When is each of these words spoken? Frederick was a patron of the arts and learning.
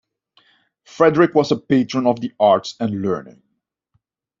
Frederick 0.83 1.35
was 1.35 1.51
a 1.51 1.55
patron 1.57 2.07
of 2.07 2.19
the 2.21 2.33
arts 2.39 2.73
and 2.79 3.03
learning. 3.03 3.43